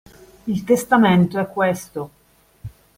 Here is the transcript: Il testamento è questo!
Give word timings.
Il 0.47 0.63
testamento 0.63 1.37
è 1.37 1.45
questo! 1.45 2.09